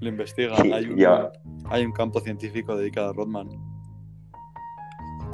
Lo 0.00 0.08
investiga. 0.08 0.56
Sí, 0.56 0.72
hay, 0.72 0.86
un, 0.86 0.96
ya. 0.96 1.30
hay 1.68 1.84
un 1.84 1.92
campo 1.92 2.20
científico 2.20 2.76
dedicado 2.76 3.10
a 3.10 3.12
Rodman. 3.12 3.48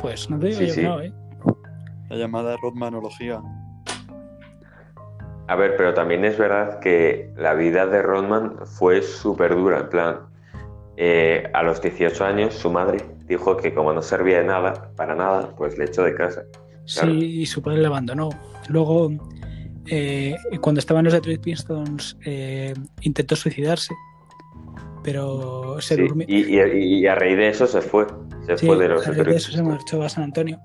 Pues 0.01 0.29
no 0.31 0.39
te 0.39 0.47
digo 0.49 0.59
Sí, 0.59 0.67
yo 0.69 0.75
sí. 0.75 0.83
no, 0.83 1.01
¿eh? 1.01 1.13
La 2.09 2.17
llamada 2.17 2.57
Rodmanología. 2.57 3.41
A 5.49 5.57
ver, 5.57 5.75
pero 5.77 5.93
también 5.93 6.25
es 6.25 6.39
verdad 6.39 6.79
que 6.81 7.31
la 7.37 7.55
vida 7.55 7.87
de 7.87 8.01
Rodman 8.01 8.57
fue 8.65 9.03
súper 9.03 9.55
dura, 9.55 9.81
en 9.81 9.89
plan, 9.89 10.21
eh, 10.97 11.51
a 11.53 11.63
los 11.63 11.83
18 11.83 12.25
años 12.25 12.55
su 12.55 12.71
madre 12.71 12.99
dijo 13.27 13.57
que 13.57 13.75
como 13.75 13.93
no 13.93 14.03
servía 14.03 14.39
de 14.39 14.45
nada, 14.45 14.93
para 14.97 15.15
nada, 15.15 15.55
pues 15.57 15.77
le 15.79 15.87
echó 15.87 16.05
de 16.05 16.15
casa. 16.15 16.45
Sí, 16.85 17.07
y 17.43 17.47
su 17.47 17.63
padre 17.63 17.81
le 17.81 17.87
abandonó. 17.87 18.29
Luego, 18.69 19.11
eh, 19.87 20.37
cuando 20.61 20.79
estaba 20.81 21.01
en 21.01 21.05
los 21.05 21.13
Detroit 21.15 21.41
Pistons, 21.41 22.17
eh, 22.25 22.75
intentó 23.03 23.37
suicidarse, 23.37 23.95
pero 25.03 25.77
se 25.81 25.97
Sí, 25.97 26.03
durmió. 26.03 26.27
y, 26.29 26.57
y- 26.57 26.99
y 27.01 27.07
a 27.07 27.15
raíz 27.15 27.37
de 27.37 27.49
eso 27.49 27.67
se 27.67 27.81
fue, 27.81 28.07
se 28.47 28.57
Sí, 28.59 28.67
fue 28.67 28.77
de 28.79 28.89
los 28.89 29.07
a 29.07 29.11
raíz 29.13 29.25
de 29.27 29.37
eso 29.37 29.53
se 29.53 29.63
marchó 29.63 30.03
a 30.03 30.09
San 30.09 30.25
Antonio. 30.25 30.61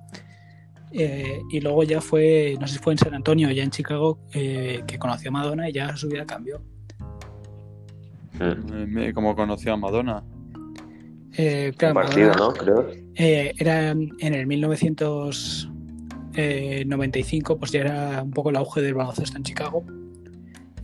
Eh, 0.92 1.42
y 1.52 1.60
luego 1.60 1.84
ya 1.84 2.00
fue, 2.02 2.56
no 2.60 2.66
sé 2.68 2.76
si 2.76 2.80
fue 2.80 2.94
en 2.94 2.98
San 3.00 3.14
Antonio 3.14 3.50
o 3.50 3.52
ya 3.52 3.64
en 3.64 3.72
Chicago, 3.72 4.20
eh, 4.34 4.84
que 4.88 4.98
conoció 4.98 5.30
a 5.30 5.34
Madonna 5.34 5.70
y 5.70 5.74
ya 5.74 5.96
su 5.98 6.08
vida 6.08 6.26
cambió. 6.26 6.62
Mm. 8.34 8.42
Eh, 8.42 8.86
me- 8.88 9.14
Como 9.14 9.36
conoció 9.36 9.74
a 9.74 9.78
Madonna. 9.78 10.24
Eh, 11.38 11.74
claro, 11.78 12.00
Un 12.00 12.04
partido, 12.06 12.30
Madonna, 12.30 12.48
¿no? 12.48 12.54
Creo. 12.54 12.92
eh, 13.16 13.54
era 13.60 13.90
en 13.92 14.12
el 14.22 14.48
1995, 16.38 17.58
pues 17.58 17.72
ya 17.72 17.82
era 17.82 18.24
un 18.24 18.32
poco 18.32 18.50
el 18.50 18.56
auge 18.56 18.82
del 18.82 18.94
baloncesto 18.94 19.38
en 19.38 19.44
Chicago. 19.44 19.84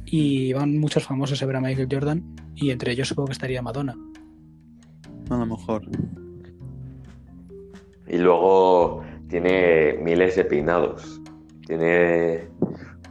Y 0.06 0.54
van 0.54 0.78
muchos 0.78 1.04
famosos 1.04 1.42
a 1.42 1.46
ver 1.46 1.56
a 1.56 1.62
Michael 1.62 1.88
Jordan, 1.90 2.24
y 2.56 2.72
entre 2.72 2.92
ellos 2.92 3.08
supongo 3.08 3.28
que 3.28 3.34
estaría 3.34 3.62
Madonna. 3.62 3.96
A 5.30 5.38
lo 5.38 5.46
mejor. 5.46 5.84
Y 8.08 8.18
luego 8.18 9.04
tiene 9.30 9.98
miles 10.02 10.36
de 10.36 10.46
peinados. 10.46 11.22
Tiene. 11.66 12.48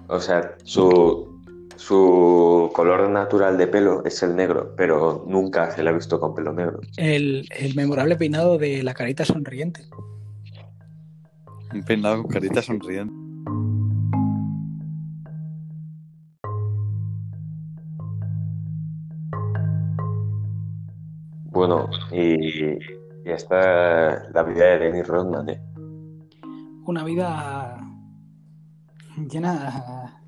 O 0.09 0.21
sea, 0.21 0.57
su, 0.65 1.41
su 1.77 2.71
color 2.75 3.09
natural 3.09 3.57
de 3.57 3.67
pelo 3.67 4.05
es 4.05 4.23
el 4.23 4.37
negro, 4.37 4.75
pero 4.77 5.25
nunca 5.27 5.71
se 5.71 5.83
le 5.83 5.91
ha 5.91 5.93
visto 5.93 6.21
con 6.21 6.35
pelo 6.35 6.53
negro. 6.53 6.81
El, 6.97 7.49
el 7.59 7.75
memorable 7.75 8.17
peinado 8.17 8.59
de 8.59 8.83
la 8.83 8.95
carita 8.95 9.25
sonriente. 9.25 9.87
Un 11.75 11.83
peinado 11.83 12.23
con 12.23 12.31
carita 12.31 12.61
sonriente. 12.63 13.15
Bueno, 21.51 21.89
y, 22.11 22.75
y 22.75 22.79
está 23.31 24.29
la 24.33 24.43
vida 24.43 24.65
de 24.65 24.79
Dennis 24.79 25.07
Rodman, 25.07 25.49
¿eh? 25.51 25.61
Una 26.87 27.05
vida 27.05 27.79
llena, 29.31 30.21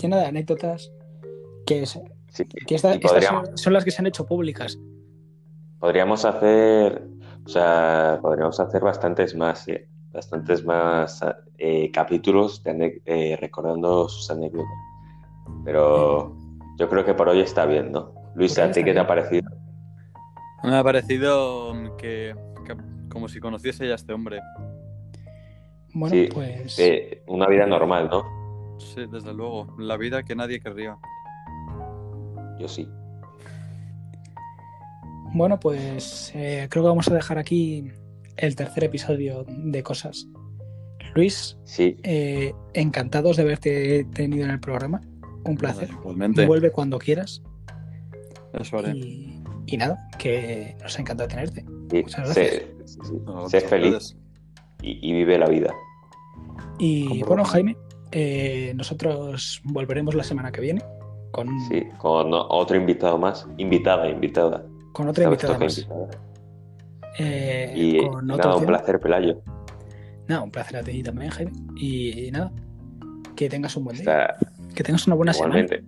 llena 0.00 0.16
de 0.18 0.26
anécdotas 0.26 0.90
que, 1.66 1.82
es- 1.82 2.00
Sí, 2.28 2.44
que 2.46 2.74
esta- 2.74 2.94
estas 2.94 3.60
son 3.60 3.72
las 3.72 3.84
que 3.84 3.90
se 3.90 4.00
han 4.02 4.06
hecho 4.06 4.26
públicas. 4.26 4.78
podríamos 5.78 6.24
hacer, 6.24 7.06
o 7.44 7.48
sea, 7.48 8.18
podríamos 8.22 8.58
hacer 8.58 8.80
bastantes 8.80 9.34
más, 9.36 9.68
¿eh? 9.68 9.86
Bastantes 10.14 10.64
más 10.64 11.20
eh, 11.58 11.90
capítulos 11.90 12.62
de 12.62 13.02
eh, 13.04 13.36
recordando 13.40 14.08
sus 14.08 14.30
anécdotas. 14.30 14.72
Pero 15.64 16.36
yo 16.78 16.88
creo 16.88 17.04
que 17.04 17.14
por 17.14 17.28
hoy 17.28 17.40
está 17.40 17.66
bien, 17.66 17.92
¿no? 17.92 18.14
Luis, 18.34 18.58
¿a 18.58 18.70
ti 18.70 18.82
qué 18.84 18.92
te 18.92 18.98
ha 19.00 19.06
parecido? 19.06 19.50
Me 20.62 20.76
ha 20.76 20.82
parecido 20.82 21.74
que, 21.98 22.34
que 22.64 22.76
como 23.10 23.28
si 23.28 23.40
conociese 23.40 23.86
ya 23.86 23.92
a 23.92 23.96
este 23.96 24.12
hombre. 24.12 24.40
Bueno, 25.92 26.14
Sí, 26.14 26.28
pues 26.32 26.78
Eh, 26.78 27.22
una 27.26 27.46
vida 27.48 27.66
normal, 27.66 28.08
¿no? 28.10 28.78
Sí, 28.78 29.04
desde 29.10 29.32
luego. 29.34 29.74
La 29.78 29.96
vida 29.96 30.22
que 30.22 30.34
nadie 30.34 30.60
querría. 30.60 30.96
Yo 32.58 32.68
sí. 32.68 32.88
bueno, 35.34 35.58
pues 35.58 36.30
eh, 36.36 36.68
creo 36.70 36.84
que 36.84 36.88
vamos 36.88 37.08
a 37.08 37.14
dejar 37.14 37.38
aquí 37.38 37.90
el 38.36 38.56
tercer 38.56 38.84
episodio 38.84 39.44
de 39.48 39.82
cosas. 39.82 40.26
Luis, 41.14 41.56
Sí, 41.64 41.96
eh, 42.02 42.52
encantados 42.74 43.36
de 43.36 43.42
haberte 43.44 44.04
tenido 44.14 44.44
en 44.44 44.50
el 44.50 44.60
programa. 44.60 45.00
Un 45.44 45.56
placer. 45.56 45.88
Igualmente. 45.90 46.46
Vuelve 46.46 46.70
cuando 46.72 46.98
quieras. 46.98 47.42
Eso 48.52 48.78
haré. 48.78 48.92
Y, 48.96 49.42
y 49.66 49.76
nada, 49.76 50.08
que 50.18 50.76
nos 50.82 50.96
ha 50.98 51.00
encantado 51.00 51.28
tenerte. 51.28 51.64
sí. 51.90 52.02
Muchas 52.02 52.28
Sé, 52.34 52.74
sí, 52.84 52.98
sí. 53.04 53.12
No, 53.24 53.48
Sé 53.48 53.60
feliz 53.60 54.16
y, 54.82 55.08
y 55.08 55.12
vive 55.12 55.38
la 55.38 55.46
vida. 55.48 55.72
Y 56.78 57.22
bueno. 57.22 57.44
Jaime, 57.44 57.76
eh, 58.12 58.72
nosotros 58.74 59.60
volveremos 59.64 60.14
la 60.14 60.24
semana 60.24 60.50
que 60.50 60.60
viene 60.60 60.82
con, 61.30 61.48
Sí, 61.68 61.82
con 61.98 62.30
otro 62.32 62.76
invitado 62.76 63.18
más. 63.18 63.46
Invitada, 63.58 64.08
invitada. 64.08 64.64
con 64.92 65.08
otra 65.08 65.24
invitada 65.24 65.58
más. 65.58 65.78
invitada. 65.78 66.08
Eh, 67.18 67.72
Y 67.74 68.06
con 68.08 68.26
nada, 68.26 68.54
un 68.54 68.60
tema. 68.60 68.78
placer, 68.78 69.00
Pelayo. 69.00 69.40
Nada, 70.28 70.42
un 70.42 70.50
placer 70.50 70.76
a 70.78 70.82
ti 70.82 71.02
también, 71.02 71.30
Jaime. 71.30 71.52
Y, 71.76 72.30
nada, 72.32 72.50
que 73.36 73.48
tengas 73.48 73.76
un 73.76 73.84
buen 73.84 73.96
día. 73.96 74.34
Que 74.74 74.82
tengas 74.82 75.06
una 75.06 75.16
buena 75.16 75.32
semana. 75.32 75.54
Venga. 75.54 75.84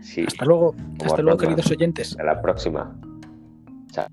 Sí, 0.00 0.24
Hasta 0.26 0.44
luego, 0.44 0.74
hasta 1.04 1.22
luego, 1.22 1.38
queridos 1.38 1.70
oyentes. 1.70 2.10
hasta 2.12 2.24
la 2.24 2.40
próxima. 2.42 2.98
Chao. 3.92 4.06